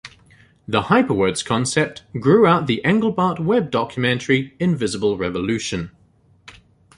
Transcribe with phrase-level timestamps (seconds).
[0.67, 5.91] The Hyperwords concept grew out the Engelbart web-documentary Invisible Revolution.